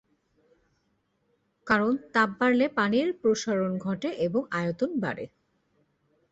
[1.67, 5.25] কারণ তাপ বাড়লে পানির প্রসারণ ঘটে এবং আয়তন বাড়ে।